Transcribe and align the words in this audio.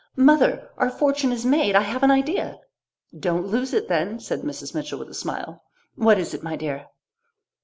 "Mother, 0.17 0.71
our 0.79 0.89
fortune 0.89 1.31
is 1.31 1.45
made! 1.45 1.75
I 1.75 1.81
have 1.81 2.01
an 2.01 2.09
idea!" 2.09 2.57
"Don't 3.15 3.45
lose 3.45 3.71
it, 3.71 3.87
then," 3.87 4.19
said 4.19 4.41
Mrs. 4.41 4.73
Mitchell 4.73 4.97
with 4.97 5.09
a 5.09 5.13
smile. 5.13 5.61
"What 5.93 6.17
is 6.17 6.33
it, 6.33 6.41
my 6.41 6.55
dear?" 6.55 6.87